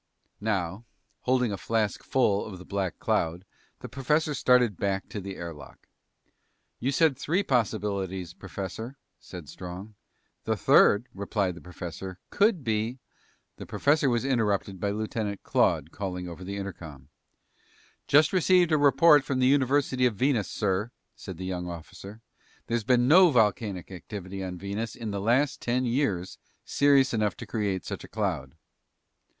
[0.39, 0.85] Now,
[1.19, 3.45] holding a flask full of the black cloud,
[3.81, 5.87] the professor started back to the air lock.
[6.79, 9.93] "You said three possibilities, professor," said Strong.
[10.45, 12.97] "The third," replied the professor, "could be"
[13.57, 17.09] The professor was interrupted by Lieutenant Claude calling over the intercom.
[18.07, 22.21] "Just received a report from the University of Venus, sir!" said the young officer.
[22.65, 27.45] "There's been no volcanic activity on Venus in the last ten years serious enough to
[27.45, 28.53] create such a cloud."